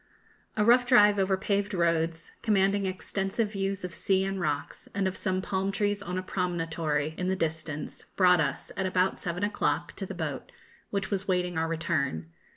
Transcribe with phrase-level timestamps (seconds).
[0.57, 5.15] A rough drive over paved roads, commanding extensive views of sea and rocks, and of
[5.15, 9.95] some palm trees on a promontory in the distance, brought us, at about seven o'clock,
[9.97, 10.51] to the boat,
[10.89, 12.31] which was waiting our return.